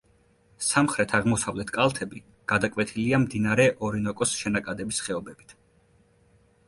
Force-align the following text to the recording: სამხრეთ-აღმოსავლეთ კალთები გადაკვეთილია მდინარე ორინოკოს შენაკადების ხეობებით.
სამხრეთ-აღმოსავლეთ 0.67 1.73
კალთები 1.75 2.21
გადაკვეთილია 2.53 3.21
მდინარე 3.27 3.69
ორინოკოს 3.89 4.35
შენაკადების 4.41 5.03
ხეობებით. 5.09 5.55